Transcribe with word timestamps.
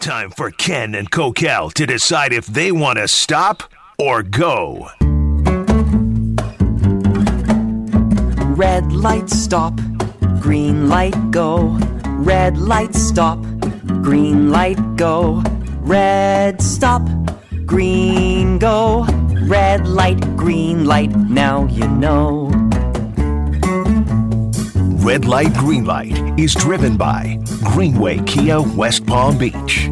Time 0.00 0.30
for 0.30 0.50
Ken 0.50 0.94
and 0.94 1.10
Kokell 1.10 1.70
to 1.74 1.84
decide 1.84 2.32
if 2.32 2.46
they 2.46 2.72
want 2.72 2.96
to 2.96 3.06
stop 3.06 3.64
or 3.98 4.22
go. 4.22 4.88
Red 8.56 8.92
light 8.92 9.28
stop, 9.28 9.78
green 10.40 10.88
light 10.88 11.30
go. 11.30 11.78
Red 12.06 12.56
light 12.56 12.94
stop, 12.94 13.42
green 14.02 14.50
light 14.50 14.78
go. 14.96 15.42
Red 15.80 16.62
stop, 16.62 17.06
green 17.66 18.58
go. 18.58 19.04
Red 19.42 19.86
light, 19.86 20.20
green 20.34 20.86
light, 20.86 21.14
now 21.14 21.66
you 21.66 21.86
know. 21.86 22.59
Red 25.00 25.24
Light, 25.24 25.54
Green 25.54 25.86
Light 25.86 26.12
is 26.38 26.54
driven 26.54 26.98
by 26.98 27.38
Greenway 27.64 28.18
Kia 28.24 28.60
West 28.60 29.06
Palm 29.06 29.38
Beach. 29.38 29.88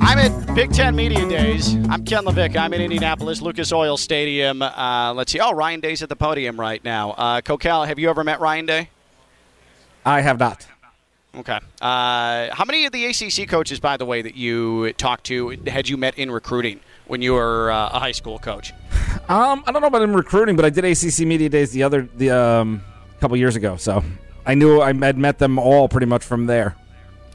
I'm 0.00 0.18
at 0.18 0.54
Big 0.54 0.72
Ten 0.72 0.96
Media 0.96 1.28
Days. 1.28 1.74
I'm 1.90 2.06
Ken 2.06 2.24
Levick. 2.24 2.56
I'm 2.56 2.72
in 2.72 2.80
Indianapolis, 2.80 3.42
Lucas 3.42 3.70
Oil 3.70 3.98
Stadium. 3.98 4.62
Uh, 4.62 5.12
let's 5.12 5.30
see. 5.30 5.40
Oh, 5.40 5.52
Ryan 5.52 5.80
Day's 5.80 6.02
at 6.02 6.08
the 6.08 6.16
podium 6.16 6.58
right 6.58 6.82
now. 6.82 7.10
Uh, 7.10 7.42
Kokell, 7.42 7.86
have 7.86 7.98
you 7.98 8.08
ever 8.08 8.24
met 8.24 8.40
Ryan 8.40 8.64
Day? 8.64 8.88
I 10.06 10.22
have 10.22 10.38
not. 10.38 10.66
Okay. 11.34 11.58
Uh, 11.80 12.54
how 12.54 12.64
many 12.66 12.84
of 12.84 12.92
the 12.92 13.06
ACC 13.06 13.48
coaches, 13.48 13.80
by 13.80 13.96
the 13.96 14.04
way, 14.04 14.20
that 14.22 14.34
you 14.36 14.92
talked 14.94 15.24
to 15.24 15.50
had 15.66 15.88
you 15.88 15.96
met 15.96 16.18
in 16.18 16.30
recruiting 16.30 16.80
when 17.06 17.22
you 17.22 17.32
were 17.32 17.70
uh, 17.70 17.88
a 17.92 17.98
high 17.98 18.12
school 18.12 18.38
coach? 18.38 18.72
Um, 19.28 19.64
I 19.66 19.72
don't 19.72 19.80
know 19.80 19.88
about 19.88 20.02
in 20.02 20.12
recruiting, 20.12 20.56
but 20.56 20.64
I 20.66 20.70
did 20.70 20.84
ACC 20.84 21.20
Media 21.26 21.48
Days 21.48 21.70
the 21.72 21.82
other 21.84 22.06
the 22.16 22.30
um 22.30 22.82
couple 23.20 23.36
years 23.36 23.56
ago, 23.56 23.76
so 23.76 24.02
I 24.44 24.54
knew 24.54 24.80
I 24.82 24.88
had 24.92 25.16
met 25.16 25.38
them 25.38 25.58
all 25.58 25.88
pretty 25.88 26.06
much 26.06 26.22
from 26.24 26.46
there. 26.46 26.76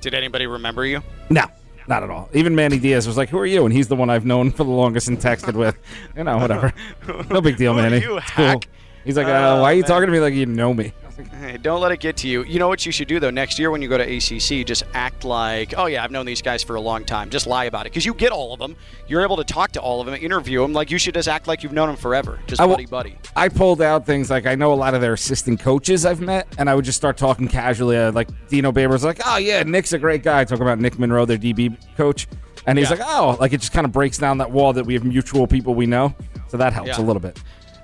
Did 0.02 0.14
anybody 0.14 0.46
remember 0.46 0.86
you? 0.86 1.02
No, 1.30 1.46
not 1.88 2.04
at 2.04 2.10
all. 2.12 2.30
Even 2.34 2.54
Manny 2.56 2.78
Diaz 2.78 3.08
was 3.08 3.18
like, 3.18 3.30
"Who 3.30 3.40
are 3.40 3.46
you?" 3.48 3.66
And 3.66 3.74
he's 3.74 3.88
the 3.88 3.96
one 3.96 4.10
I've 4.12 4.26
known 4.26 4.52
for 4.58 4.64
the 4.64 4.70
longest 4.70 5.08
and 5.08 5.18
texted 5.18 5.56
with. 5.56 5.76
You 6.16 6.24
know, 6.24 6.38
whatever. 6.38 6.72
No 7.32 7.42
big 7.42 7.58
deal, 7.58 7.74
Manny. 7.74 8.02
you, 8.02 8.20
cool. 8.36 8.62
He's 9.06 9.18
like, 9.18 9.28
uh, 9.28 9.56
Oh, 9.58 9.62
"Why 9.62 9.72
are 9.72 9.74
you 9.74 9.82
man. 9.82 9.88
talking 9.90 10.06
to 10.08 10.12
me 10.12 10.20
like 10.20 10.36
you 10.36 10.46
know 10.46 10.72
me?" 10.74 10.94
I 11.18 11.22
was 11.22 11.32
like, 11.32 11.40
Hey, 11.42 11.58
don't 11.58 11.82
let 11.82 11.92
it 11.92 12.00
get 12.00 12.18
to 12.18 12.28
you. 12.28 12.44
You 12.44 12.60
know 12.60 12.68
what 12.68 12.86
you 12.86 12.92
should 12.92 13.08
do 13.08 13.20
though. 13.20 13.30
Next 13.30 13.58
year 13.58 13.72
when 13.72 13.82
you 13.82 13.90
go 13.90 13.98
to 13.98 14.04
ACC, 14.04 14.66
just 14.66 14.84
act 14.94 15.24
like, 15.24 15.74
oh 15.78 15.86
yeah, 15.88 16.04
I've 16.04 16.12
known 16.12 16.26
these 16.26 16.42
guys 16.42 16.64
for 16.64 16.76
a 16.76 16.82
long 16.82 17.06
time. 17.06 17.30
Just 17.30 17.48
lie 17.48 17.66
about 17.66 17.86
it 17.86 17.92
because 17.92 18.06
you 18.06 18.14
get 18.14 18.32
all 18.32 18.54
of 18.54 18.60
them. 18.60 18.76
You're 19.08 19.22
able 19.24 19.38
to 19.38 19.44
talk 19.44 19.72
to 19.74 19.82
all 19.82 20.00
of 20.00 20.06
them, 20.06 20.16
interview 20.16 20.62
them. 20.62 20.74
Like 20.74 20.92
you 20.92 20.98
should 20.98 21.16
just 21.16 21.28
act 21.28 21.48
like 21.48 21.64
you've 21.64 21.74
known 21.74 21.88
them 21.88 21.98
forever. 21.98 22.40
Just 22.48 22.62
I 22.62 22.68
buddy 22.68 22.86
buddy. 22.86 23.18
I 23.36 23.50
pulled 23.50 23.82
out 23.82 24.06
things 24.06 24.30
like 24.30 24.46
I 24.46 24.56
know 24.56 24.74
a 24.74 24.76
lot 24.76 24.94
of 24.94 25.02
their 25.02 25.14
assistant 25.14 25.60
coaches 25.60 26.06
I've 26.06 26.22
met, 26.22 26.48
and 26.58 26.70
I 26.70 26.76
would 26.76 26.86
just 26.86 26.98
start 26.98 27.18
talking 27.18 27.48
casually. 27.48 27.98
Uh, 27.98 28.12
like 28.12 28.30
Dino 28.50 28.72
Babers 28.72 29.04
like, 29.04 29.20
"Oh 29.26 29.38
yeah, 29.38 29.64
Nick's 29.64 29.94
a 29.94 30.00
great 30.00 30.24
guy." 30.24 30.44
Talking 30.44 30.62
about 30.64 30.80
Nick 30.80 31.00
Monroe, 31.00 31.26
their 31.26 31.38
DB 31.38 31.76
coach, 31.98 32.28
and 32.68 32.78
he's 32.78 32.90
Yeah. 32.92 32.98
like, 32.98 33.06
"Oh," 33.10 33.38
like 33.40 33.54
it 33.54 33.62
just 33.62 33.74
kind 33.74 33.86
of 33.86 33.92
breaks 33.92 34.18
down 34.18 34.38
that 34.38 34.52
wall 34.52 34.74
that 34.74 34.86
we 34.86 34.94
have 34.94 35.04
mutual 35.04 35.48
people 35.48 35.74
we 35.74 35.86
know, 35.88 36.14
so 36.48 36.58
that 36.58 36.74
helps 36.74 36.90
Yeah. 36.98 37.02
a 37.02 37.06
little 37.06 37.20
bit. 37.22 37.40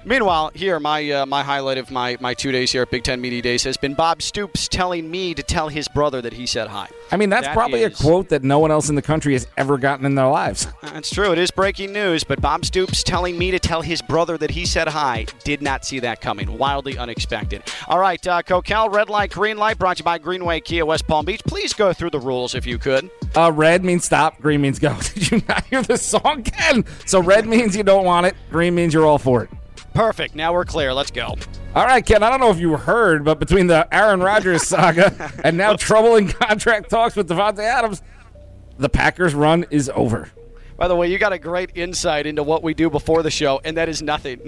Meanwhile, 0.06 0.52
here 0.54 0.80
my 0.80 1.10
uh, 1.12 1.26
my 1.26 1.44
highlight 1.44 1.78
of 1.78 1.90
my 1.92 2.18
my 2.20 2.34
two 2.34 2.52
days 2.52 2.72
here 2.72 2.82
at 2.82 2.92
Big 2.92 3.04
Ten 3.04 3.22
Media 3.22 3.42
Days 3.42 3.64
has 3.64 3.78
been 3.78 3.94
Bob 3.94 4.22
Stoops 4.22 4.68
telling 4.68 5.10
me 5.10 5.34
to 5.34 5.42
tell 5.44 5.70
his 5.70 5.88
brother 5.88 6.22
that 6.22 6.34
he 6.34 6.46
said 6.46 6.68
hi. 6.68 6.88
I 7.12 7.18
mean, 7.18 7.30
that's 7.30 7.48
That 7.48 7.54
probably 7.54 7.84
is- 7.84 8.00
a 8.00 8.04
quote 8.04 8.30
that 8.30 8.44
no 8.44 8.60
one 8.60 8.72
else 8.72 8.90
in 8.90 8.96
the 8.96 9.02
country 9.02 9.34
has 9.34 9.48
ever 9.58 9.78
gotten 9.78 10.06
in 10.06 10.16
their 10.16 10.28
lives. 10.28 10.68
That's 10.82 11.10
true. 11.10 11.32
It 11.32 11.38
is 11.38 11.52
breaking 11.52 11.92
news, 11.94 12.24
but 12.24 12.42
Bob 12.42 12.66
Stoops 12.66 13.04
telling 13.04 13.38
me 13.38 13.52
to 13.52 13.60
tell 13.60 13.82
his 13.82 14.02
brother 14.02 14.38
that 14.38 14.52
he 14.52 14.66
said 14.66 14.88
hi. 14.88 15.26
Did 15.44 15.62
not 15.62 15.86
see 15.86 16.00
that 16.00 16.22
coming. 16.22 16.58
Wildly 16.58 16.98
unexpected. 16.98 17.64
All 17.88 18.00
right, 18.00 18.26
uh, 18.28 18.42
Kokell, 18.44 18.94
red 18.94 19.10
light, 19.10 19.32
green 19.32 19.58
light, 19.58 19.78
brought 19.80 19.98
to 19.98 20.02
you 20.02 20.06
by 20.06 20.18
Greenway 20.18 20.60
Kia 20.62 20.86
West 20.86 21.08
Palm 21.08 21.26
Beach. 21.26 21.44
Please 21.46 21.74
go 21.74 21.94
through 21.94 22.12
the 22.12 22.20
rules 22.20 22.56
if 22.56 22.66
you 22.66 22.78
could. 22.78 23.10
Uh, 23.36 23.52
red 23.54 23.84
means 23.84 24.06
stop, 24.06 24.40
green 24.42 24.62
means 24.62 24.80
go. 24.80 24.96
Did 25.14 25.32
you 25.32 25.42
not 25.48 25.64
hear 25.66 25.82
the 25.82 25.98
song, 25.98 26.44
Ken? 26.44 26.86
So 27.06 27.22
red 27.22 27.48
means 27.48 27.76
you 27.76 27.84
don't 27.84 28.06
want 28.06 28.26
it, 28.28 28.36
green 28.52 28.76
means 28.76 28.94
you're 28.94 29.06
all 29.06 29.18
for 29.20 29.44
it. 29.44 29.50
Perfect. 29.94 30.36
Now 30.36 30.54
we're 30.54 30.66
clear. 30.66 30.94
Let's 30.94 31.12
go. 31.12 31.36
All 31.76 31.86
right, 31.86 32.06
Ken, 32.06 32.22
I 32.24 32.30
don't 32.30 32.40
know 32.40 32.52
if 32.52 32.60
you 32.60 32.76
heard, 32.78 33.24
but 33.24 33.40
between 33.40 33.68
the 33.68 33.88
Aaron 33.94 34.20
Rodgers 34.20 34.64
saga 34.64 35.32
and 35.44 35.58
now 35.58 35.76
troubling 35.76 36.28
contract 36.28 36.90
talks 36.90 37.16
with 37.16 37.28
Davante 37.28 37.60
Adams, 37.60 38.02
the 38.78 38.90
Packers' 38.90 39.34
run 39.34 39.66
is 39.70 39.90
over. 39.96 40.30
By 40.78 40.88
the 40.88 40.96
way, 40.96 41.10
you 41.12 41.18
got 41.18 41.34
a 41.34 41.40
great 41.40 41.72
insight 41.76 42.26
into 42.26 42.44
what 42.44 42.64
we 42.64 42.74
do 42.74 42.90
before 42.90 43.24
the 43.24 43.32
show, 43.32 43.62
and 43.64 43.78
that 43.78 43.90
is 43.90 44.02
nothing. 44.02 44.40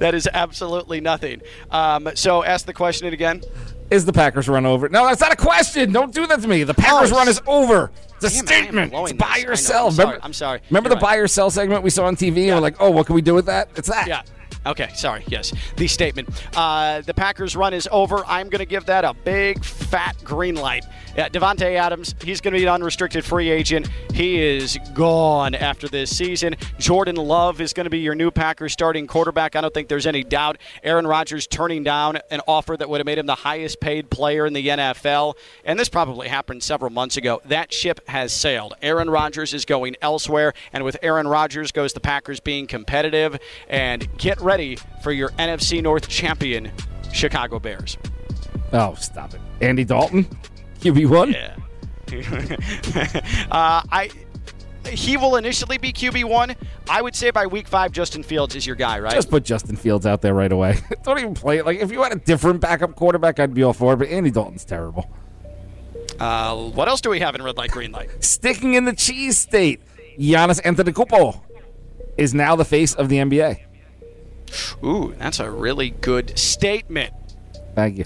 that 0.00 0.12
is 0.14 0.28
absolutely 0.32 1.00
nothing. 1.00 1.42
Um, 1.70 2.10
so 2.14 2.42
ask 2.44 2.66
the 2.66 2.72
question 2.74 3.12
again. 3.12 3.42
Is 3.90 4.04
the 4.06 4.12
Packers' 4.12 4.48
run 4.48 4.64
over? 4.64 4.88
No, 4.88 5.06
that's 5.06 5.20
not 5.20 5.32
a 5.32 5.36
question. 5.36 5.92
Don't 5.92 6.14
do 6.14 6.26
that 6.26 6.40
to 6.40 6.48
me. 6.48 6.64
The 6.64 6.74
Packers' 6.74 7.12
Oh, 7.12 7.16
run 7.16 7.28
is 7.28 7.40
over. 7.46 7.90
It's 8.16 8.24
a 8.24 8.30
statement. 8.30 8.92
It's 8.94 9.12
buy 9.12 9.34
this. 9.34 9.44
I 9.44 9.46
or 9.46 9.50
know. 9.50 9.54
sell. 9.54 9.86
I'm 9.88 9.92
sorry. 9.92 10.06
Remember, 10.06 10.24
I'm 10.24 10.32
sorry. 10.32 10.60
Remember 10.70 10.88
You're 10.88 10.96
the 10.96 11.00
buy 11.00 11.16
or 11.16 11.26
sell 11.28 11.50
segment 11.50 11.82
we 11.82 11.90
saw 11.90 12.06
on 12.06 12.16
TV? 12.16 12.46
And 12.46 12.54
we're 12.56 12.60
like, 12.60 12.76
oh, 12.80 12.90
what 12.90 13.06
can 13.06 13.14
we 13.14 13.22
do 13.22 13.34
with 13.34 13.46
that? 13.46 13.68
It's 13.76 13.88
that. 13.88 14.06
Yeah. 14.08 14.22
Okay, 14.64 14.90
sorry. 14.94 15.24
Yes, 15.26 15.52
the 15.76 15.88
statement. 15.88 16.28
Uh, 16.56 17.00
the 17.00 17.14
Packers' 17.14 17.56
run 17.56 17.74
is 17.74 17.88
over. 17.90 18.24
I'm 18.26 18.48
going 18.48 18.60
to 18.60 18.66
give 18.66 18.86
that 18.86 19.04
a 19.04 19.12
big 19.12 19.64
fat 19.64 20.16
green 20.22 20.54
light. 20.54 20.84
Yeah, 21.16 21.28
Davante 21.28 21.74
Adams, 21.76 22.14
he's 22.22 22.40
going 22.40 22.54
to 22.54 22.58
be 22.58 22.64
an 22.64 22.70
unrestricted 22.70 23.24
free 23.24 23.50
agent. 23.50 23.88
He 24.14 24.40
is 24.40 24.78
gone 24.94 25.54
after 25.54 25.88
this 25.88 26.16
season. 26.16 26.56
Jordan 26.78 27.16
Love 27.16 27.60
is 27.60 27.72
going 27.72 27.84
to 27.84 27.90
be 27.90 27.98
your 27.98 28.14
new 28.14 28.30
Packers 28.30 28.72
starting 28.72 29.06
quarterback. 29.06 29.56
I 29.56 29.60
don't 29.60 29.74
think 29.74 29.88
there's 29.88 30.06
any 30.06 30.22
doubt. 30.22 30.58
Aaron 30.82 31.06
Rodgers 31.06 31.46
turning 31.46 31.82
down 31.82 32.18
an 32.30 32.40
offer 32.46 32.76
that 32.76 32.88
would 32.88 32.98
have 32.98 33.06
made 33.06 33.18
him 33.18 33.26
the 33.26 33.34
highest 33.34 33.80
paid 33.80 34.10
player 34.10 34.46
in 34.46 34.52
the 34.52 34.68
NFL. 34.68 35.34
And 35.64 35.78
this 35.78 35.88
probably 35.88 36.28
happened 36.28 36.62
several 36.62 36.90
months 36.90 37.16
ago. 37.16 37.42
That 37.44 37.72
ship 37.72 38.08
has 38.08 38.32
sailed. 38.32 38.74
Aaron 38.80 39.10
Rodgers 39.10 39.52
is 39.52 39.64
going 39.64 39.96
elsewhere. 40.00 40.54
And 40.72 40.84
with 40.84 40.96
Aaron 41.02 41.26
Rodgers 41.26 41.72
goes 41.72 41.92
the 41.92 42.00
Packers 42.00 42.38
being 42.40 42.66
competitive. 42.66 43.38
And 43.68 44.06
get 44.16 44.40
ready 44.40 44.51
for 45.02 45.12
your 45.12 45.30
NFC 45.30 45.82
North 45.82 46.08
champion, 46.08 46.70
Chicago 47.12 47.58
Bears. 47.58 47.98
Oh, 48.72 48.94
stop 48.94 49.34
it. 49.34 49.40
Andy 49.60 49.84
Dalton, 49.84 50.24
QB1. 50.80 51.32
Yeah. 51.32 51.56
uh, 53.50 53.82
I. 53.90 54.10
He 54.88 55.16
will 55.16 55.36
initially 55.36 55.78
be 55.78 55.92
QB 55.92 56.24
one. 56.24 56.56
I 56.90 57.00
would 57.02 57.14
say 57.14 57.30
by 57.30 57.46
week 57.46 57.68
five, 57.68 57.92
Justin 57.92 58.24
Fields 58.24 58.56
is 58.56 58.66
your 58.66 58.74
guy, 58.74 58.98
right? 58.98 59.14
Just 59.14 59.30
put 59.30 59.44
Justin 59.44 59.76
Fields 59.76 60.06
out 60.06 60.22
there 60.22 60.34
right 60.34 60.50
away. 60.50 60.80
Don't 61.04 61.18
even 61.20 61.34
play 61.34 61.58
it. 61.58 61.66
Like, 61.66 61.78
if 61.78 61.92
you 61.92 62.02
had 62.02 62.12
a 62.12 62.18
different 62.18 62.60
backup 62.60 62.96
quarterback, 62.96 63.38
I'd 63.38 63.54
be 63.54 63.62
all 63.62 63.72
for 63.72 63.92
it, 63.94 63.98
but 63.98 64.08
Andy 64.08 64.32
Dalton's 64.32 64.64
terrible. 64.64 65.08
Uh, 66.18 66.56
what 66.70 66.88
else 66.88 67.00
do 67.00 67.10
we 67.10 67.20
have 67.20 67.36
in 67.36 67.42
red 67.42 67.56
light, 67.56 67.70
green 67.70 67.92
light? 67.92 68.10
Sticking 68.24 68.74
in 68.74 68.84
the 68.84 68.92
cheese 68.92 69.38
state, 69.38 69.80
Giannis 70.18 70.60
Antetokounmpo 70.62 71.40
is 72.16 72.34
now 72.34 72.56
the 72.56 72.64
face 72.64 72.94
of 72.94 73.08
the 73.08 73.16
NBA. 73.16 73.60
Ooh, 74.84 75.14
that's 75.18 75.40
a 75.40 75.50
really 75.50 75.90
good 75.90 76.38
statement. 76.38 77.12
Thank 77.74 77.98
you. 77.98 78.04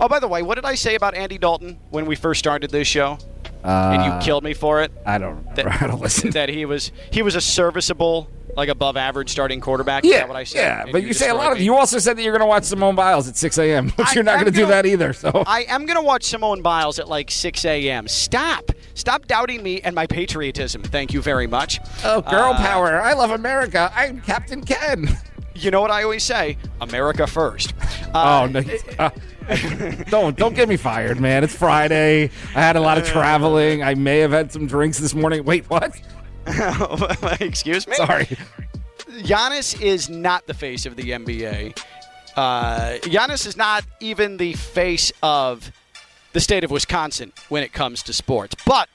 Oh, 0.00 0.08
by 0.08 0.18
the 0.18 0.28
way, 0.28 0.42
what 0.42 0.56
did 0.56 0.64
I 0.64 0.74
say 0.74 0.94
about 0.94 1.14
Andy 1.14 1.38
Dalton 1.38 1.78
when 1.90 2.06
we 2.06 2.14
first 2.16 2.38
started 2.38 2.70
this 2.70 2.86
show? 2.86 3.18
Uh, 3.64 3.90
and 3.94 4.04
you 4.04 4.24
killed 4.24 4.44
me 4.44 4.54
for 4.54 4.82
it. 4.82 4.92
I 5.04 5.18
don't. 5.18 5.54
That, 5.56 5.66
I 5.82 5.86
don't 5.86 6.00
listen. 6.00 6.30
that 6.30 6.48
he 6.48 6.64
was 6.64 6.92
he 7.10 7.22
was 7.22 7.34
a 7.34 7.40
serviceable, 7.40 8.30
like 8.56 8.68
above 8.68 8.96
average 8.96 9.30
starting 9.30 9.60
quarterback. 9.60 10.04
Is 10.04 10.10
yeah, 10.12 10.18
that 10.18 10.28
what 10.28 10.36
I 10.36 10.44
said? 10.44 10.60
yeah, 10.60 10.82
And 10.82 10.92
but 10.92 11.02
you, 11.02 11.12
say 11.12 11.28
a 11.28 11.34
lot 11.34 11.52
of. 11.52 11.58
me. 11.58 11.64
You 11.64 11.74
also 11.76 11.98
said 11.98 12.16
that 12.16 12.22
you're 12.22 12.32
going 12.32 12.40
to 12.40 12.46
watch 12.46 12.64
Simone 12.64 12.94
Biles 12.94 13.28
at 13.28 13.36
6 13.36 13.58
a.m., 13.58 13.90
which 13.90 14.08
I 14.10 14.14
you're 14.14 14.24
not 14.24 14.34
going 14.34 14.52
to 14.52 14.58
do 14.58 14.66
that 14.66 14.86
either. 14.86 15.12
So 15.12 15.42
I 15.46 15.62
am 15.68 15.86
going 15.86 15.98
to 15.98 16.04
watch 16.04 16.24
Simone 16.24 16.62
Biles 16.62 16.98
at 16.98 17.08
like 17.08 17.30
6 17.30 17.64
a.m. 17.64 18.06
Stop. 18.08 18.70
Stop 18.98 19.26
doubting 19.28 19.62
me 19.62 19.80
and 19.80 19.94
my 19.94 20.06
patriotism. 20.06 20.82
Thank 20.82 21.12
you 21.12 21.22
very 21.22 21.46
much. 21.46 21.78
oh, 22.04 22.20
girl 22.22 22.52
Uh, 22.52 22.56
power! 22.58 23.00
I 23.00 23.12
love 23.14 23.30
America. 23.30 23.90
I'm 23.94 24.20
Captain 24.20 24.62
Ken. 24.64 25.08
You 25.54 25.70
know 25.70 25.80
what 25.80 25.90
I 25.90 26.02
always 26.02 26.22
say? 26.24 26.56
America 26.80 27.26
first. 27.26 27.74
Oh 28.14 28.20
Uh, 28.44 28.46
no! 28.46 28.62
uh, 28.98 29.10
don't 30.10 30.36
don't 30.36 30.54
get 30.54 30.68
me 30.68 30.76
fired, 30.76 31.18
man. 31.20 31.42
It's 31.44 31.54
Friday. 31.54 32.30
I 32.54 32.60
had 32.60 32.76
a 32.76 32.80
lot 32.80 32.98
of 32.98 33.04
traveling. 33.06 33.82
I 33.82 33.94
may 33.94 34.18
have 34.18 34.30
had 34.32 34.52
some 34.52 34.66
drinks 34.66 34.98
this 34.98 35.14
morning. 35.14 35.44
Wait, 35.44 35.68
what? 35.70 36.00
Excuse 37.40 37.86
me? 37.86 37.94
Sorry. 37.96 38.26
Giannis 39.22 39.80
is 39.80 40.08
not 40.08 40.46
the 40.46 40.54
face 40.54 40.86
of 40.86 40.96
the 40.96 41.10
NBA. 41.10 41.78
Uh, 42.36 42.98
Giannis 43.02 43.46
is 43.46 43.56
not 43.56 43.84
even 44.00 44.36
the 44.36 44.52
face 44.54 45.12
of 45.22 45.72
the 46.34 46.40
state 46.40 46.62
of 46.62 46.70
Wisconsin 46.70 47.32
when 47.48 47.62
it 47.62 47.72
comes 47.72 48.02
to 48.04 48.12
sports. 48.12 48.54
But 48.64 48.88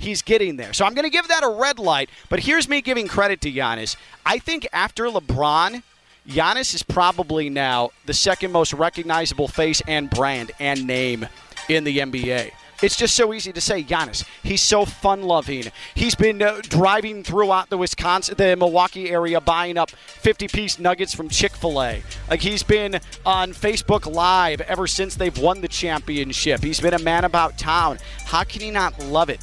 he's 0.00 0.22
getting 0.22 0.56
there. 0.56 0.72
So 0.72 0.84
I'm 0.84 0.94
going 0.94 1.04
to 1.04 1.10
give 1.10 1.28
that 1.28 1.44
a 1.44 1.48
red 1.48 1.78
light. 1.78 2.10
But 2.28 2.40
here's 2.40 2.68
me 2.68 2.80
giving 2.80 3.06
credit 3.06 3.40
to 3.42 3.52
Giannis. 3.52 3.96
I 4.24 4.38
think 4.38 4.66
after 4.72 5.04
LeBron, 5.04 5.82
Giannis 6.28 6.74
is 6.74 6.82
probably 6.82 7.48
now 7.48 7.90
the 8.06 8.14
second 8.14 8.52
most 8.52 8.72
recognizable 8.72 9.48
face 9.48 9.82
and 9.86 10.10
brand 10.10 10.52
and 10.58 10.86
name 10.86 11.28
in 11.68 11.84
the 11.84 11.98
NBA. 11.98 12.50
It's 12.82 12.96
just 12.96 13.14
so 13.14 13.34
easy 13.34 13.52
to 13.52 13.60
say 13.60 13.82
Giannis. 13.82 14.24
He's 14.42 14.62
so 14.62 14.86
fun-loving. 14.86 15.70
He's 15.94 16.14
been 16.14 16.40
uh, 16.40 16.60
driving 16.62 17.22
throughout 17.22 17.68
the 17.68 17.76
Wisconsin, 17.76 18.36
the 18.38 18.56
Milwaukee 18.56 19.10
area, 19.10 19.38
buying 19.38 19.76
up 19.76 19.90
50-piece 19.90 20.78
nuggets 20.78 21.14
from 21.14 21.28
Chick-fil-A. 21.28 22.02
Like 22.30 22.40
he's 22.40 22.62
been 22.62 23.00
on 23.26 23.52
Facebook 23.52 24.10
Live 24.10 24.62
ever 24.62 24.86
since 24.86 25.14
they've 25.14 25.36
won 25.36 25.60
the 25.60 25.68
championship. 25.68 26.62
He's 26.62 26.80
been 26.80 26.94
a 26.94 26.98
man 26.98 27.24
about 27.24 27.58
town. 27.58 27.98
How 28.24 28.44
can 28.44 28.62
you 28.62 28.72
not 28.72 28.98
love 29.04 29.28
it? 29.28 29.40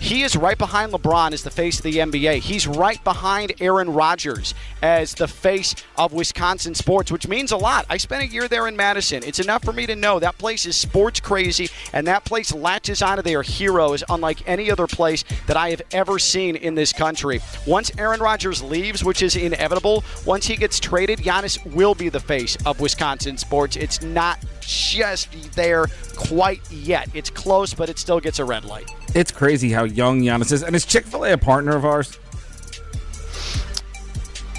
He 0.00 0.22
is 0.22 0.36
right 0.36 0.56
behind 0.56 0.92
LeBron 0.92 1.32
as 1.32 1.42
the 1.42 1.50
face 1.50 1.78
of 1.78 1.82
the 1.82 1.96
NBA. 1.96 2.38
He's 2.38 2.66
right 2.66 3.02
behind 3.02 3.52
Aaron 3.60 3.90
Rodgers 3.90 4.54
as 4.80 5.12
the 5.12 5.26
face 5.26 5.74
of 5.96 6.12
Wisconsin 6.12 6.74
sports, 6.74 7.10
which 7.10 7.26
means 7.26 7.50
a 7.50 7.56
lot. 7.56 7.84
I 7.90 7.96
spent 7.96 8.22
a 8.22 8.32
year 8.32 8.46
there 8.46 8.68
in 8.68 8.76
Madison. 8.76 9.22
It's 9.24 9.40
enough 9.40 9.64
for 9.64 9.72
me 9.72 9.86
to 9.86 9.96
know 9.96 10.20
that 10.20 10.38
place 10.38 10.66
is 10.66 10.76
sports 10.76 11.18
crazy, 11.18 11.68
and 11.92 12.06
that 12.06 12.24
place 12.24 12.54
latches 12.54 13.02
onto 13.02 13.22
their 13.22 13.42
heroes 13.42 14.04
unlike 14.08 14.48
any 14.48 14.70
other 14.70 14.86
place 14.86 15.24
that 15.46 15.56
I 15.56 15.70
have 15.70 15.82
ever 15.92 16.18
seen 16.18 16.54
in 16.54 16.76
this 16.76 16.92
country. 16.92 17.40
Once 17.66 17.90
Aaron 17.98 18.20
Rodgers 18.20 18.62
leaves, 18.62 19.02
which 19.02 19.22
is 19.22 19.34
inevitable, 19.34 20.04
once 20.24 20.46
he 20.46 20.56
gets 20.56 20.78
traded, 20.78 21.18
Giannis 21.18 21.64
will 21.74 21.94
be 21.96 22.08
the 22.08 22.20
face 22.20 22.56
of 22.64 22.80
Wisconsin 22.80 23.36
sports. 23.36 23.76
It's 23.76 24.00
not 24.00 24.38
just 24.60 25.28
there 25.54 25.86
quite 26.16 26.60
yet. 26.70 27.08
It's 27.14 27.30
close, 27.30 27.74
but 27.74 27.88
it 27.88 27.98
still 27.98 28.20
gets 28.20 28.38
a 28.38 28.44
red 28.44 28.64
light. 28.64 28.88
It's 29.14 29.30
crazy 29.32 29.70
how 29.70 29.84
young 29.84 30.20
Giannis 30.22 30.52
is. 30.52 30.62
And 30.62 30.76
is 30.76 30.84
Chick 30.84 31.04
fil 31.06 31.24
A 31.24 31.32
a 31.32 31.38
partner 31.38 31.74
of 31.76 31.84
ours? 31.84 32.18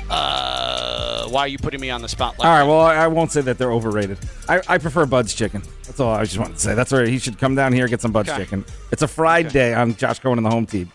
Uh, 0.09 1.27
why 1.29 1.41
are 1.41 1.47
you 1.47 1.59
putting 1.59 1.79
me 1.79 1.91
on 1.91 2.01
the 2.01 2.09
spot? 2.09 2.39
Like 2.39 2.47
All 2.47 2.51
right, 2.57 2.63
well, 2.63 2.81
I 2.81 2.95
I 2.95 3.07
won't 3.07 3.31
say 3.31 3.41
that 3.41 3.57
they're 3.59 3.71
overrated. 3.71 4.17
I, 4.47 4.61
I 4.67 4.77
prefer 4.79 5.05
Bud's 5.05 5.35
Chicken. 5.35 5.61
That's 5.85 5.99
all 5.99 6.11
I 6.11 6.23
just 6.23 6.39
wanted 6.39 6.55
to 6.55 6.59
say. 6.61 6.73
That's 6.73 6.91
where 6.91 7.05
he 7.05 7.19
should 7.19 7.37
come 7.37 7.53
down 7.53 7.73
here 7.73 7.87
get 7.87 8.01
some 8.01 8.11
Bud's 8.11 8.29
Okay. 8.29 8.39
Chicken. 8.39 8.65
It's 8.91 9.03
a 9.03 9.07
fried 9.07 9.47
Okay. 9.47 9.53
day 9.53 9.73
on 9.75 9.95
Josh 9.95 10.19
Cohen 10.19 10.39
and 10.39 10.45
the 10.45 10.49
home 10.49 10.65
team 10.65 10.91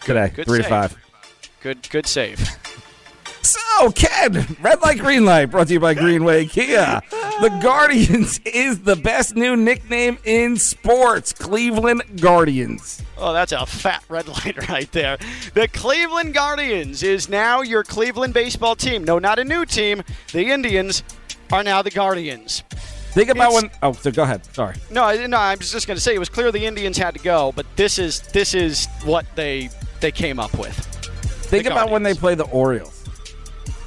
today, 0.00 0.32
good 0.34 0.46
three 0.46 0.58
to 0.58 0.64
save. 0.64 0.70
five. 0.70 0.96
good, 1.62 1.88
good 1.90 2.06
save. 2.06 2.40
So, 3.42 3.92
Ken, 3.92 4.56
red 4.60 4.80
light, 4.82 4.98
green 4.98 5.24
light, 5.24 5.46
brought 5.46 5.68
to 5.68 5.72
you 5.74 5.80
by 5.80 5.94
Greenway 5.94 6.46
Kia. 6.46 7.00
The 7.40 7.50
Guardians 7.62 8.40
is 8.44 8.80
the 8.80 8.96
best 8.96 9.36
new 9.36 9.56
nickname 9.56 10.18
in 10.24 10.56
sports. 10.56 11.32
Cleveland 11.32 12.02
Guardians. 12.20 13.00
Oh, 13.16 13.32
that's 13.32 13.52
a 13.52 13.64
fat 13.64 14.02
red 14.08 14.26
light 14.44 14.68
right 14.68 14.90
there. 14.90 15.18
The 15.54 15.68
Cleveland 15.68 16.34
Guardians 16.34 17.04
is 17.04 17.28
now 17.28 17.62
your 17.62 17.84
Cleveland 17.84 18.34
baseball 18.34 18.74
team. 18.74 19.04
No, 19.04 19.20
not 19.20 19.38
a 19.38 19.44
new 19.44 19.64
team. 19.64 20.02
The 20.32 20.46
Indians 20.50 21.04
are 21.52 21.62
now 21.62 21.80
the 21.80 21.90
Guardians. 21.92 22.64
Think 23.12 23.30
about 23.30 23.52
It's- 23.52 23.62
when. 23.62 23.70
Oh, 23.82 23.92
so 23.92 24.10
go 24.10 24.24
ahead. 24.24 24.44
Sorry. 24.54 24.74
No, 24.90 25.04
I- 25.04 25.26
no, 25.28 25.36
I 25.36 25.54
was 25.54 25.70
just 25.70 25.86
going 25.86 25.96
to 25.96 26.00
say 26.02 26.14
it 26.16 26.18
was 26.18 26.28
clear 26.28 26.50
the 26.50 26.66
Indians 26.66 26.98
had 26.98 27.14
to 27.14 27.20
go, 27.20 27.52
but 27.54 27.66
this 27.76 28.00
is 28.00 28.20
this 28.32 28.52
is 28.52 28.88
what 29.04 29.24
they 29.36 29.70
they 30.00 30.10
came 30.10 30.40
up 30.40 30.56
with. 30.58 30.74
Think 31.46 31.66
about 31.66 31.90
when 31.90 32.02
they 32.02 32.14
play 32.14 32.34
the 32.34 32.44
Orioles. 32.46 32.97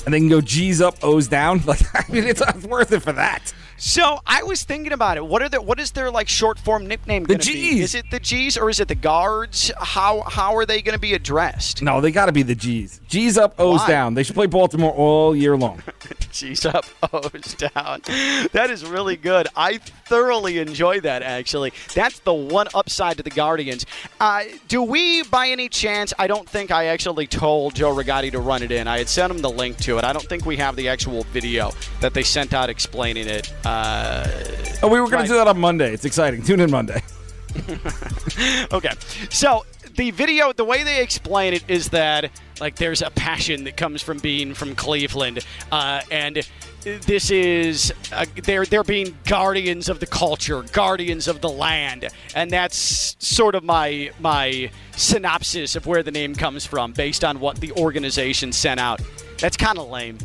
And 0.06 0.14
they 0.14 0.20
can 0.20 0.30
go 0.30 0.42
G's 0.42 0.82
up, 0.82 1.04
O's 1.04 1.28
down. 1.28 1.62
Like, 1.72 1.82
I 1.94 2.12
mean, 2.12 2.26
it's, 2.26 2.42
it's 2.42 2.66
worth 2.66 2.92
it 2.92 3.02
for 3.02 3.14
that. 3.14 3.54
So 3.78 4.20
I 4.28 4.44
was 4.44 4.64
thinking 4.64 4.92
about 4.94 5.18
it. 5.18 5.26
What 5.26 5.42
are 5.42 5.50
the 5.50 5.60
what 5.60 5.80
is 5.80 5.92
their 5.92 6.12
like 6.12 6.28
short 6.28 6.60
form 6.60 6.86
nickname 6.86 7.24
The 7.24 7.30
going 7.30 7.40
to 7.40 7.52
be? 7.52 7.76
Gs. 7.80 7.84
Is 7.84 7.96
it 7.96 8.12
the 8.12 8.20
G's 8.20 8.56
or 8.56 8.70
is 8.70 8.80
it 8.80 8.88
the 8.88 8.96
guards? 8.96 9.72
How 9.76 10.22
how 10.22 10.56
are 10.56 10.68
they 10.68 10.84
going 10.84 10.94
to 10.94 11.00
be 11.00 11.14
addressed? 11.16 11.82
No, 11.82 12.00
they 12.00 12.12
got 12.12 12.28
to 12.28 12.32
be 12.32 12.44
the 12.44 12.54
G's. 12.54 13.02
G's 13.08 13.40
up, 13.40 13.60
O's 13.60 13.80
Why? 13.80 13.88
down. 13.88 14.14
They 14.14 14.22
should 14.22 14.36
play 14.36 14.46
Baltimore 14.46 14.92
all 14.92 15.36
year 15.36 15.58
long. 15.58 15.82
G's 16.32 16.66
up, 16.66 16.86
O's 17.14 17.54
down. 17.56 18.02
That 18.54 18.68
is 18.70 18.86
really 18.86 19.16
good. 19.16 19.48
I 19.56 19.78
thoroughly 19.78 20.60
enjoy 20.60 21.02
that, 21.02 21.22
actually. 21.24 21.74
That's 21.94 22.20
the 22.20 22.34
one 22.34 22.68
upside 22.74 23.18
to 23.18 23.24
the 23.24 23.30
Guardians. 23.30 23.86
Uh, 24.20 24.44
do 24.68 24.82
we, 24.82 25.24
by 25.24 25.48
any 25.50 25.70
chance, 25.70 26.14
I 26.18 26.28
don't 26.28 26.48
think 26.48 26.72
I 26.72 26.86
actually 26.86 27.28
told 27.28 27.76
Joe 27.76 27.94
Rigotti 27.96 28.32
to 28.32 28.40
run 28.40 28.64
it 28.64 28.72
in. 28.72 28.88
I 28.88 28.98
had 29.00 29.10
sent 29.10 29.32
him 29.32 29.40
the 29.40 29.50
link 29.50 29.78
to 29.80 29.98
it. 29.98 30.04
I 30.04 30.14
don't 30.14 30.26
think 30.26 30.46
we 30.46 30.58
have 30.58 30.76
the 30.76 30.90
actual 30.90 31.24
video 31.26 31.72
that 32.00 32.14
they 32.14 32.24
sent 32.24 32.54
out 32.54 32.70
explaining 32.70 33.28
it. 33.28 33.52
Uh, 33.66 34.28
Oh, 34.84 34.88
we 34.88 35.00
were 35.00 35.06
going 35.06 35.20
Right. 35.20 35.22
to 35.28 35.28
do 35.28 35.36
that 35.36 35.48
on 35.48 35.60
Monday. 35.60 35.94
It's 35.94 36.06
exciting. 36.06 36.42
Tune 36.42 36.60
in 36.60 36.72
Monday. 36.72 37.04
okay. 38.72 38.94
So 39.30 39.66
the 39.96 40.12
video, 40.12 40.54
the 40.54 40.66
way 40.66 40.84
they 40.84 41.02
explain 41.02 41.54
it 41.54 41.64
is 41.68 41.90
that 41.90 42.32
like 42.60 42.76
there's 42.76 43.02
a 43.02 43.10
passion 43.12 43.64
that 43.66 43.78
comes 43.78 44.02
from 44.02 44.20
being 44.20 44.54
from 44.54 44.76
Cleveland, 44.76 45.46
uh, 45.72 46.02
and 46.12 46.48
this 46.84 47.30
is 47.32 47.94
uh, 48.12 48.26
they're 48.44 48.66
they're 48.66 48.84
being 48.84 49.18
guardians 49.26 49.90
of 49.90 50.00
the 50.00 50.06
culture, 50.08 50.64
guardians 50.72 51.28
of 51.28 51.42
the 51.42 51.50
land, 51.50 52.08
and 52.36 52.50
that's 52.52 53.16
sort 53.20 53.56
of 53.56 53.64
my 53.64 54.12
my 54.20 54.72
synopsis 54.96 55.76
of 55.76 55.86
where 55.86 56.04
the 56.04 56.12
name 56.12 56.36
comes 56.36 56.66
from, 56.66 56.92
based 56.92 57.24
on 57.24 57.40
what 57.40 57.58
the 57.58 57.72
organization 57.74 58.52
sent 58.52 58.80
out. 58.80 59.02
That's 59.40 59.58
kind 59.58 59.78
of 59.78 59.90
lame. 59.90 60.18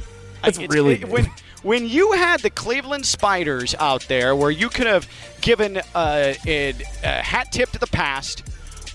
It's 0.44 0.58
really 0.74 0.94
it- 0.94 1.08
when 1.08 1.30
when 1.62 1.88
you 1.88 2.12
had 2.12 2.40
the 2.40 2.50
Cleveland 2.50 3.04
Spiders 3.06 3.74
out 3.80 4.02
there, 4.08 4.36
where 4.36 4.50
you 4.50 4.68
could 4.68 4.86
have 4.86 5.08
given 5.40 5.78
uh, 5.94 6.34
a, 6.46 6.74
a 7.02 7.06
hat 7.22 7.50
tip 7.50 7.70
to 7.72 7.78
the 7.78 7.86
past, 7.88 8.44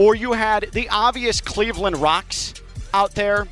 or 0.01 0.15
you 0.15 0.33
had 0.33 0.67
the 0.71 0.89
obvious 0.89 1.39
Cleveland 1.39 1.95
Rocks 1.97 2.55
out 2.91 3.13
there, 3.13 3.47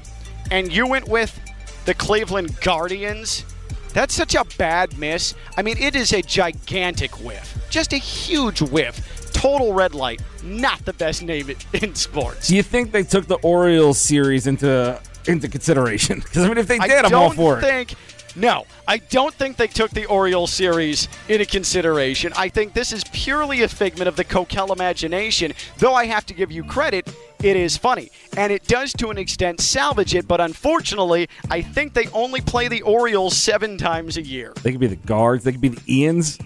and 0.50 0.74
you 0.74 0.88
went 0.88 1.08
with 1.08 1.40
the 1.86 1.94
Cleveland 1.94 2.60
Guardians. 2.62 3.46
That's 3.94 4.16
such 4.16 4.34
a 4.34 4.44
bad 4.58 4.98
miss. 4.98 5.36
I 5.58 5.62
mean, 5.62 5.78
it 5.78 5.96
is 5.96 6.12
a 6.12 6.24
gigantic 6.24 7.12
whiff, 7.24 7.56
just 7.70 7.94
a 7.94 7.98
huge 7.98 8.62
whiff. 8.64 9.32
Total 9.32 9.74
red 9.74 9.94
light. 9.94 10.22
Not 10.44 10.84
the 10.86 10.94
best 10.94 11.22
name 11.22 11.52
in- 11.74 11.94
sports. 12.08 12.48
Do 12.48 12.56
you 12.56 12.64
think 12.64 12.92
they 12.92 13.04
took 13.04 13.28
the 13.28 13.36
Orioles 13.38 14.00
series 14.00 14.48
into 14.48 15.00
into 15.28 15.48
consideration? 15.48 16.20
Because 16.24 16.46
I 16.46 16.48
mean, 16.48 16.58
if 16.58 16.68
they 16.68 16.80
did, 16.80 17.06
I'm 17.06 17.14
all 17.14 17.30
for 17.30 17.60
it. 17.60 17.62
think. 17.62 17.94
No, 18.36 18.66
I 18.88 18.98
don't 18.98 19.34
think 19.34 19.58
they 19.58 19.68
took 19.68 19.92
the 19.92 20.06
Orioles 20.06 20.52
series 20.52 21.08
into 21.28 21.46
consideration. 21.46 22.32
I 22.38 22.50
think 22.50 22.74
this 22.74 22.92
is 22.92 23.04
purely 23.12 23.64
a 23.64 23.68
figment 23.68 24.08
of 24.08 24.16
the 24.16 24.24
Kokell 24.24 24.72
imagination. 24.74 25.54
Though 25.78 25.94
I 25.94 26.06
have 26.06 26.26
to 26.28 26.34
give 26.34 26.52
you 26.52 26.64
credit, 26.64 27.14
it 27.44 27.56
is 27.56 27.78
funny, 27.78 28.12
and 28.38 28.52
it 28.52 28.66
does 28.68 28.94
to 28.94 29.10
an 29.10 29.18
extent 29.18 29.62
salvage 29.62 30.14
it. 30.14 30.28
But 30.28 30.42
unfortunately, 30.42 31.28
I 31.50 31.62
think 31.62 31.94
they 31.94 32.08
only 32.08 32.42
play 32.42 32.68
the 32.68 32.82
Orioles 32.82 33.36
seven 33.38 33.78
times 33.78 34.18
a 34.18 34.22
year. 34.22 34.54
They 34.62 34.72
could 34.72 34.82
be 34.82 34.88
the 34.88 34.96
guards. 34.96 35.44
They 35.44 35.52
could 35.52 35.62
be 35.62 35.70
the 35.70 35.82
Ians. 35.82 36.38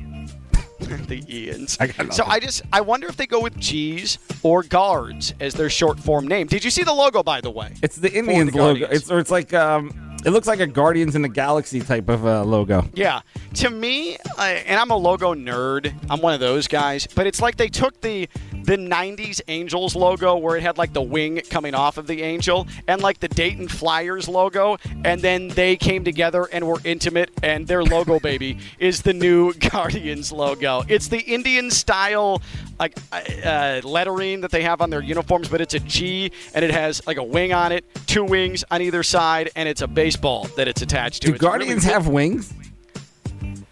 the 1.07 1.21
Ians. 1.21 1.77
I 1.79 1.87
got 1.87 2.13
so. 2.13 2.25
I 2.25 2.39
just 2.39 2.61
I 2.71 2.81
wonder 2.81 3.07
if 3.07 3.17
they 3.17 3.27
go 3.27 3.41
with 3.41 3.57
G's 3.57 4.19
or 4.43 4.63
guards 4.63 5.33
as 5.39 5.53
their 5.53 5.69
short 5.69 5.99
form 5.99 6.27
name. 6.27 6.47
Did 6.47 6.63
you 6.63 6.71
see 6.71 6.83
the 6.83 6.93
logo 6.93 7.23
by 7.23 7.41
the 7.41 7.51
way? 7.51 7.73
It's 7.81 7.95
the 7.95 8.11
Indians 8.11 8.53
logo. 8.53 8.85
It's 8.85 9.09
or 9.09 9.19
it's 9.19 9.31
like 9.31 9.53
um, 9.53 10.12
it 10.25 10.31
looks 10.31 10.47
like 10.47 10.59
a 10.59 10.67
Guardians 10.67 11.15
in 11.15 11.21
the 11.21 11.29
Galaxy 11.29 11.81
type 11.81 12.09
of 12.09 12.25
uh, 12.25 12.43
logo. 12.43 12.85
Yeah. 12.93 13.21
To 13.55 13.69
me, 13.69 14.17
and 14.37 14.79
I'm 14.79 14.89
a 14.91 14.95
logo 14.97 15.33
nerd. 15.33 15.93
I'm 16.09 16.21
one 16.21 16.33
of 16.33 16.39
those 16.39 16.67
guys. 16.67 17.07
But 17.07 17.27
it's 17.27 17.41
like 17.41 17.57
they 17.57 17.67
took 17.67 17.99
the 18.01 18.27
the 18.63 18.77
'90s 18.77 19.41
Angels 19.47 19.95
logo, 19.95 20.37
where 20.37 20.55
it 20.57 20.61
had 20.61 20.77
like 20.77 20.93
the 20.93 21.01
wing 21.01 21.41
coming 21.49 21.75
off 21.75 21.97
of 21.97 22.07
the 22.07 22.21
angel, 22.21 22.67
and 22.87 23.01
like 23.01 23.19
the 23.19 23.27
Dayton 23.27 23.67
Flyers 23.67 24.27
logo, 24.27 24.77
and 25.03 25.21
then 25.21 25.49
they 25.49 25.75
came 25.75 26.03
together 26.03 26.47
and 26.51 26.67
were 26.67 26.79
intimate, 26.83 27.29
and 27.43 27.67
their 27.67 27.83
logo 27.83 28.19
baby 28.29 28.57
is 28.79 29.01
the 29.01 29.13
new 29.13 29.53
Guardians 29.71 30.31
logo. 30.31 30.83
It's 30.87 31.07
the 31.07 31.19
Indian 31.19 31.69
style 31.71 32.41
like 32.79 32.97
uh, 33.11 33.81
lettering 33.83 34.41
that 34.41 34.51
they 34.51 34.63
have 34.63 34.81
on 34.81 34.89
their 34.89 35.01
uniforms, 35.01 35.47
but 35.49 35.61
it's 35.61 35.73
a 35.73 35.79
G, 35.79 36.31
and 36.53 36.63
it 36.65 36.71
has 36.71 37.05
like 37.05 37.17
a 37.17 37.23
wing 37.23 37.53
on 37.53 37.71
it, 37.71 37.85
two 38.07 38.23
wings 38.23 38.63
on 38.71 38.81
either 38.81 39.03
side, 39.03 39.49
and 39.55 39.69
it's 39.69 39.81
a 39.81 39.87
baseball 39.87 40.45
that 40.57 40.67
it's 40.67 40.81
attached 40.81 41.21
to. 41.23 41.27
Do 41.29 41.33
It's 41.35 41.41
really 41.43 41.51
Guardians 41.51 41.83
cool. 41.85 41.93
have 41.93 42.07
wings? 42.07 42.53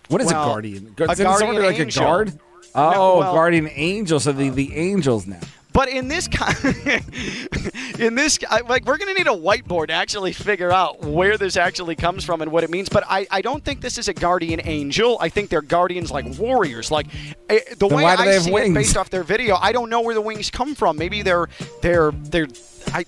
What 0.08 0.22
is 0.22 0.28
Well, 0.28 0.44
a 0.44 0.46
Guardian? 0.48 0.96
a 0.98 1.04
Isn't 1.04 1.16
somebody 1.18 1.40
guardian 1.40 1.64
like 1.64 1.80
angel. 1.80 2.04
a 2.04 2.06
guard? 2.06 2.40
No, 2.76 2.92
Oh, 2.96 3.20
well- 3.20 3.34
Guardian 3.34 3.70
Angel. 3.74 4.20
So 4.20 4.32
the 4.32 4.50
the 4.50 4.76
Angels 4.76 5.28
now. 5.28 5.40
But 5.74 5.88
in 5.88 6.10
this 6.10 6.28
kind, 6.28 6.54
in 8.00 8.16
this 8.16 8.38
like 8.68 8.84
we're 8.86 8.98
gonna 8.98 9.14
need 9.14 9.28
a 9.28 9.30
whiteboard 9.30 9.88
to 9.88 9.94
actually 9.94 10.34
figure 10.34 10.70
out 10.70 11.02
where 11.02 11.38
this 11.38 11.56
actually 11.56 11.96
comes 11.96 12.26
from 12.26 12.42
and 12.42 12.52
what 12.52 12.66
it 12.66 12.70
means. 12.70 12.90
But 12.90 13.06
I, 13.08 13.26
I 13.32 13.42
don't 13.42 13.64
think 13.64 13.80
this 13.80 13.98
is 13.98 14.10
a 14.10 14.14
guardian 14.14 14.60
angel. 14.66 15.18
I 15.22 15.30
think 15.30 15.50
they're 15.50 15.62
guardians 15.62 16.12
like 16.12 16.26
warriors. 16.38 16.92
Like 16.92 17.08
eh, 17.50 17.60
the 17.78 17.88
Then 17.88 17.98
way 17.98 18.04
I 18.06 18.38
see 18.40 18.54
it 18.54 18.74
based 18.74 18.98
off 18.98 19.10
their 19.10 19.24
video, 19.24 19.56
I 19.56 19.72
don't 19.72 19.90
know 19.90 20.02
where 20.02 20.14
the 20.14 20.20
wings 20.20 20.52
come 20.52 20.76
from. 20.76 20.98
Maybe 20.98 21.22
they're 21.22 21.48
they're 21.82 22.12
they're 22.12 22.48
I. 22.94 23.06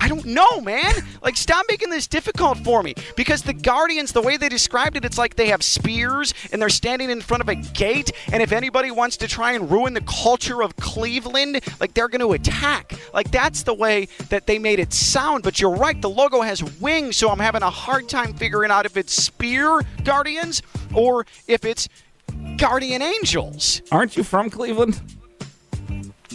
I 0.00 0.08
don't 0.08 0.24
know, 0.24 0.60
man. 0.60 0.94
Like, 1.22 1.36
stop 1.36 1.66
making 1.68 1.90
this 1.90 2.06
difficult 2.06 2.58
for 2.58 2.82
me. 2.82 2.94
Because 3.16 3.42
the 3.42 3.52
Guardians, 3.52 4.12
the 4.12 4.22
way 4.22 4.36
they 4.36 4.48
described 4.48 4.96
it, 4.96 5.04
it's 5.04 5.18
like 5.18 5.36
they 5.36 5.48
have 5.48 5.62
spears 5.62 6.34
and 6.52 6.60
they're 6.60 6.68
standing 6.68 7.10
in 7.10 7.20
front 7.20 7.42
of 7.42 7.48
a 7.48 7.54
gate. 7.54 8.10
And 8.32 8.42
if 8.42 8.52
anybody 8.52 8.90
wants 8.90 9.16
to 9.18 9.28
try 9.28 9.52
and 9.52 9.70
ruin 9.70 9.94
the 9.94 10.00
culture 10.02 10.62
of 10.62 10.76
Cleveland, 10.76 11.60
like 11.80 11.94
they're 11.94 12.08
going 12.08 12.20
to 12.20 12.32
attack. 12.32 12.92
Like, 13.12 13.30
that's 13.30 13.62
the 13.62 13.74
way 13.74 14.08
that 14.28 14.46
they 14.46 14.58
made 14.58 14.78
it 14.78 14.92
sound. 14.92 15.42
But 15.42 15.60
you're 15.60 15.76
right, 15.76 16.00
the 16.00 16.10
logo 16.10 16.40
has 16.40 16.62
wings, 16.80 17.16
so 17.16 17.30
I'm 17.30 17.38
having 17.38 17.62
a 17.62 17.70
hard 17.70 18.08
time 18.08 18.34
figuring 18.34 18.70
out 18.70 18.86
if 18.86 18.96
it's 18.96 19.12
Spear 19.12 19.82
Guardians 20.04 20.62
or 20.94 21.26
if 21.46 21.64
it's 21.64 21.88
Guardian 22.56 23.02
Angels. 23.02 23.82
Aren't 23.90 24.16
you 24.16 24.22
from 24.22 24.50
Cleveland? 24.50 25.00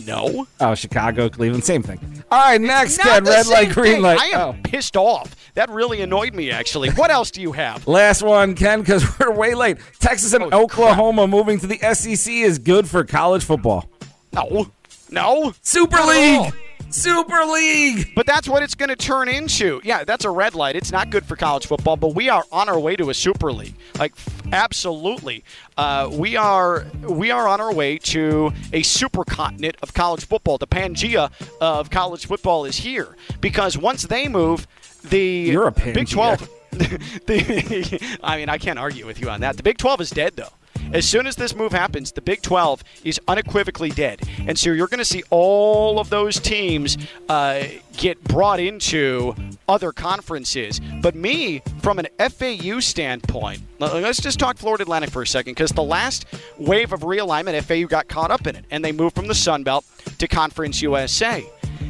No. 0.06 0.48
Oh, 0.60 0.76
Chicago, 0.76 1.30
Cleveland, 1.30 1.64
same 1.64 1.84
thing. 1.84 2.00
All 2.32 2.40
right, 2.40 2.60
next, 2.60 2.98
Ken. 3.00 3.24
Red 3.24 3.48
light, 3.48 3.72
green 3.72 3.94
thing. 3.96 4.02
light. 4.02 4.20
I 4.20 4.26
am 4.28 4.50
Oh. 4.50 4.56
pissed 4.64 4.98
off. 4.98 5.36
That 5.56 5.70
really 5.70 6.02
annoyed 6.02 6.34
me, 6.34 6.50
actually. 6.52 6.90
What 6.92 7.12
else 7.12 7.30
do 7.32 7.42
you 7.42 7.52
have? 7.52 7.88
Last 7.88 8.22
one, 8.24 8.56
Ken, 8.56 8.80
because 8.80 9.06
we're 9.20 9.32
way 9.32 9.54
late. 9.54 9.78
Texas 10.00 10.34
and 10.34 10.46
Oh, 10.54 10.64
Oklahoma 10.64 11.28
moving 11.28 11.60
to 11.60 11.68
the 11.68 11.78
SEC 11.94 12.32
is 12.34 12.60
good 12.60 12.90
for 12.90 13.04
college 13.04 13.44
football. 13.44 13.90
No. 14.34 14.68
No. 15.12 15.54
Super. 15.62 15.98
League! 16.02 16.54
Super 16.94 17.44
League! 17.46 18.14
But 18.16 18.26
that's 18.26 18.48
what 18.48 18.62
it's 18.64 18.76
going 18.76 18.90
to 18.90 18.96
turn 18.96 19.28
into. 19.28 19.82
Yeah, 19.84 20.04
that's 20.04 20.26
a 20.26 20.30
red 20.30 20.54
light. 20.54 20.76
It's 20.76 20.92
not 20.92 21.10
good 21.10 21.26
for 21.26 21.36
college 21.36 21.66
football, 21.66 21.98
but 21.98 22.14
we 22.16 22.30
are 22.30 22.44
on 22.52 22.70
our 22.70 22.80
way 22.80 22.96
to 22.96 23.10
a 23.10 23.14
super 23.14 23.52
league. 23.52 23.74
Like, 23.98 24.12
f- 24.12 24.44
absolutely, 24.52 25.44
uh, 25.78 26.10
we 26.12 26.36
are 26.36 26.86
we 27.02 27.32
are 27.32 27.48
on 27.48 27.60
our 27.60 27.74
way 27.74 27.98
to 28.00 28.54
a 28.72 28.82
supercontinent 28.82 29.76
of 29.82 29.94
college 29.94 30.26
football. 30.26 30.58
The 30.58 30.68
Pangea 30.68 31.32
of 31.60 31.90
college 31.90 32.28
football 32.28 32.66
is 32.66 32.78
here 32.78 33.18
because 33.42 33.78
once 33.78 34.04
they 34.04 34.28
move, 34.28 34.68
the 35.04 35.20
You're 35.20 35.72
Big 35.72 36.10
Twelve. 36.10 36.50
the, 36.74 38.18
I 38.24 38.38
mean, 38.38 38.50
I 38.50 38.58
can't 38.58 38.80
argue 38.80 39.06
with 39.06 39.20
you 39.22 39.30
on 39.30 39.42
that. 39.42 39.58
The 39.58 39.64
Big 39.64 39.78
12 39.78 40.02
is 40.02 40.10
dead, 40.10 40.34
though. 40.36 40.50
As 40.94 41.10
soon 41.10 41.26
as 41.26 41.36
this 41.36 41.56
move 41.56 41.72
happens, 41.72 42.12
the 42.12 42.22
Big 42.22 42.44
12 42.44 42.84
is 43.04 43.20
unequivocally 43.28 43.90
dead. 43.90 44.22
And 44.48 44.58
so 44.58 44.72
you're 44.72 44.88
going 44.88 45.00
to 45.00 45.06
see 45.06 45.24
all 45.32 46.00
of 46.00 46.12
those 46.12 46.40
teams 46.40 47.00
uh, 47.28 47.64
get 47.98 48.24
brought 48.24 48.60
into 48.60 49.36
other 49.68 49.92
conferences. 49.92 50.80
But 51.02 51.16
me, 51.16 51.64
from 51.82 51.98
an 51.98 52.08
FAU 52.20 52.80
standpoint, 52.80 53.62
let's 53.80 54.22
just 54.22 54.38
talk 54.38 54.58
Florida 54.58 54.84
Atlantic 54.84 55.10
for 55.10 55.24
a 55.24 55.28
second 55.28 55.54
because 55.54 55.72
the 55.72 55.82
last 55.82 56.28
wave 56.60 56.94
of 56.94 57.02
realignment, 57.02 57.60
FAU 57.64 57.88
got 57.88 58.08
caught 58.08 58.30
up 58.30 58.46
in 58.46 58.56
it. 58.56 58.66
And 58.70 58.86
they 58.86 58.92
moved 58.92 59.16
from 59.16 59.28
the 59.28 59.36
Sun 59.36 59.64
Belt 59.64 59.86
to 60.20 60.28
Conference 60.28 60.80
USA. 60.84 61.44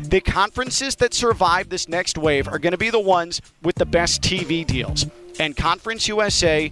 The 0.03 0.22
conferences 0.22 0.95
that 0.98 1.13
survive 1.13 1.67
this 1.67 1.89
next 1.89 2.17
wave 2.17 2.48
are 2.48 2.60
going 2.60 2.72
to 2.72 2.77
be 2.77 2.89
the 2.89 3.00
ones 3.00 3.41
with 3.63 3.75
the 3.75 3.86
best 3.86 4.22
TV 4.22 4.65
deals. 4.65 5.07
And 5.39 5.57
Conference 5.57 6.07
USA 6.07 6.72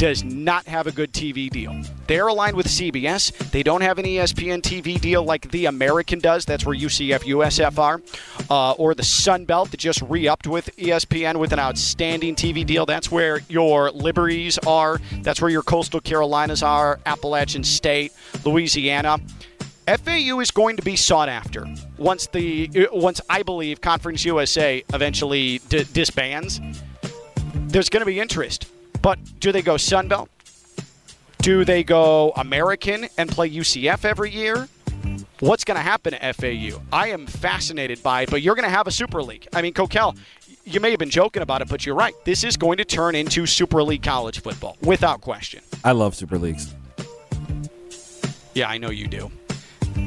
does 0.00 0.24
not 0.24 0.66
have 0.66 0.86
a 0.86 0.92
good 0.92 1.12
TV 1.12 1.50
deal. 1.50 1.78
They're 2.06 2.28
aligned 2.28 2.56
with 2.56 2.66
CBS. 2.66 3.36
They 3.50 3.62
don't 3.62 3.82
have 3.82 3.98
an 3.98 4.06
ESPN 4.06 4.62
TV 4.62 4.98
deal 4.98 5.22
like 5.22 5.50
the 5.50 5.66
American 5.66 6.20
does. 6.20 6.46
That's 6.46 6.64
where 6.64 6.74
UCF, 6.74 7.18
USF 7.24 7.78
are. 7.78 8.00
Uh, 8.48 8.72
or 8.72 8.94
the 8.94 9.02
Sun 9.02 9.44
Belt 9.44 9.70
that 9.72 9.76
just 9.76 10.00
re 10.00 10.26
upped 10.26 10.46
with 10.46 10.74
ESPN 10.76 11.36
with 11.36 11.52
an 11.52 11.58
outstanding 11.58 12.34
TV 12.34 12.64
deal. 12.64 12.86
That's 12.86 13.10
where 13.10 13.40
your 13.50 13.90
Liberties 13.90 14.56
are. 14.66 14.98
That's 15.20 15.42
where 15.42 15.50
your 15.50 15.62
Coastal 15.62 16.00
Carolinas 16.00 16.62
are, 16.62 16.98
Appalachian 17.04 17.62
State, 17.62 18.14
Louisiana. 18.42 19.18
FAU 19.86 20.40
is 20.40 20.50
going 20.50 20.78
to 20.78 20.82
be 20.82 20.96
sought 20.96 21.28
after 21.28 21.66
once 21.98 22.26
the 22.28 22.70
uh, 22.74 22.96
once 22.96 23.20
I 23.28 23.42
believe 23.42 23.82
Conference 23.82 24.24
USA 24.24 24.82
eventually 24.94 25.58
d- 25.68 25.84
disbands. 25.92 26.58
There's 27.54 27.90
going 27.90 28.00
to 28.00 28.06
be 28.06 28.18
interest, 28.18 28.66
but 29.02 29.18
do 29.40 29.52
they 29.52 29.62
go 29.62 29.76
Sun 29.76 30.08
Belt? 30.08 30.28
Do 31.38 31.64
they 31.64 31.82
go 31.82 32.32
American 32.36 33.08
and 33.16 33.30
play 33.30 33.50
UCF 33.50 34.04
every 34.04 34.30
year? 34.30 34.68
What's 35.40 35.64
going 35.64 35.76
to 35.76 35.82
happen 35.82 36.12
at 36.12 36.36
FAU? 36.36 36.80
I 36.92 37.08
am 37.08 37.26
fascinated 37.26 38.02
by 38.02 38.22
it, 38.22 38.30
but 38.30 38.42
you're 38.42 38.54
going 38.54 38.68
to 38.68 38.74
have 38.74 38.86
a 38.86 38.90
Super 38.90 39.22
League. 39.22 39.48
I 39.54 39.62
mean, 39.62 39.72
Kokell, 39.72 40.18
you 40.64 40.80
may 40.80 40.90
have 40.90 40.98
been 40.98 41.08
joking 41.08 41.42
about 41.42 41.62
it, 41.62 41.68
but 41.68 41.86
you're 41.86 41.94
right. 41.94 42.12
This 42.24 42.44
is 42.44 42.58
going 42.58 42.76
to 42.76 42.84
turn 42.84 43.14
into 43.14 43.46
Super 43.46 43.82
League 43.82 44.02
college 44.02 44.42
football 44.42 44.76
without 44.82 45.22
question. 45.22 45.62
I 45.82 45.92
love 45.92 46.14
Super 46.14 46.38
Leagues. 46.38 46.74
Yeah, 48.54 48.68
I 48.68 48.76
know 48.76 48.90
you 48.90 49.06
do. 49.06 49.30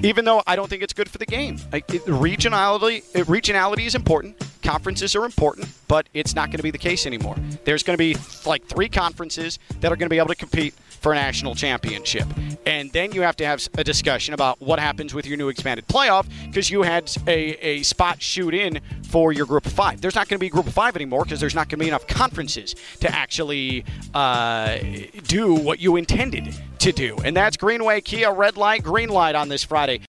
Even 0.04 0.26
though 0.26 0.44
I 0.46 0.56
don't 0.56 0.70
think 0.70 0.84
it's 0.84 0.94
good 0.94 1.10
for 1.10 1.18
the 1.18 1.26
game. 1.26 1.60
Like 1.72 1.92
it, 1.92 2.04
regionality, 2.06 3.02
regionality 3.26 3.86
is 3.88 3.96
important. 3.96 4.36
Conferences 4.63 5.13
are 5.13 5.25
important, 5.25 5.67
but 5.89 6.08
it's 6.13 6.36
not 6.36 6.48
going 6.48 6.58
to 6.58 6.63
be 6.63 6.72
the 6.72 6.77
case 6.77 7.05
anymore. 7.05 7.36
There's 7.65 7.84
going 7.84 7.96
to 7.96 7.98
be 7.98 8.15
like 8.46 8.63
three 8.65 8.88
conferences 8.88 9.60
that 9.82 9.91
are 9.91 9.98
going 9.98 10.08
to 10.08 10.10
be 10.10 10.17
able 10.17 10.29
to 10.29 10.36
compete 10.36 10.74
for 11.01 11.12
a 11.12 11.15
national 11.15 11.53
championship, 11.53 12.25
and 12.65 12.89
then 12.93 13.12
you 13.12 13.24
have 13.24 13.36
to 13.36 13.46
have 13.46 13.67
a 13.77 13.84
discussion 13.84 14.34
about 14.34 14.62
what 14.62 14.79
happens 14.79 15.13
with 15.13 15.25
your 15.25 15.36
new 15.36 15.50
expanded 15.50 15.86
playoff 15.86 16.25
because 16.46 16.70
you 16.70 16.82
had 16.82 17.12
a, 17.27 17.55
a 17.58 17.84
spot 17.84 18.22
shoot 18.22 18.53
in 18.53 18.79
for 19.10 19.34
your 19.34 19.46
group 19.46 19.65
of 19.65 19.74
five. 19.74 20.00
There's 20.00 20.15
not 20.15 20.29
going 20.29 20.38
to 20.38 20.39
be 20.39 20.48
group 20.48 20.65
of 20.65 20.74
five 20.74 20.96
anymore 20.96 21.25
because 21.25 21.41
there's 21.41 21.55
not 21.55 21.67
going 21.67 21.79
to 21.79 21.84
be 21.84 21.89
enough 21.89 22.08
conferences 22.08 22.74
to 23.01 23.13
actually 23.13 23.84
uh, 24.13 24.77
do 25.27 25.53
what 25.53 25.82
you 25.82 25.98
intended 25.98 26.55
to 26.79 26.93
do, 26.93 27.17
and 27.25 27.36
that's 27.36 27.58
Greenway 27.58 28.00
Kia 28.00 28.32
red 28.32 28.55
light, 28.55 28.82
green 28.82 29.10
light 29.10 29.36
on 29.36 29.50
this 29.50 29.65
Friday. 29.65 30.00